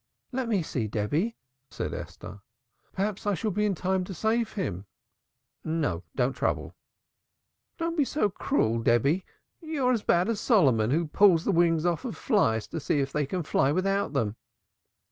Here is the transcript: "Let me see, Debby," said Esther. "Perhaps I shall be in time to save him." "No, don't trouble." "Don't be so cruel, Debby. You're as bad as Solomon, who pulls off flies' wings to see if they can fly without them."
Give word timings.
"Let 0.31 0.49
me 0.49 0.63
see, 0.63 0.87
Debby," 0.87 1.37
said 1.69 1.93
Esther. 1.93 2.41
"Perhaps 2.91 3.27
I 3.27 3.35
shall 3.35 3.51
be 3.51 3.67
in 3.67 3.75
time 3.75 4.03
to 4.05 4.15
save 4.15 4.53
him." 4.53 4.87
"No, 5.63 6.01
don't 6.15 6.33
trouble." 6.33 6.75
"Don't 7.77 7.95
be 7.95 8.03
so 8.03 8.27
cruel, 8.27 8.79
Debby. 8.79 9.23
You're 9.61 9.91
as 9.91 10.01
bad 10.01 10.27
as 10.27 10.39
Solomon, 10.39 10.89
who 10.89 11.05
pulls 11.05 11.45
off 11.85 11.99
flies' 12.15 12.67
wings 12.67 12.67
to 12.69 12.79
see 12.79 12.99
if 12.99 13.11
they 13.11 13.27
can 13.27 13.43
fly 13.43 13.71
without 13.71 14.13
them." 14.13 14.37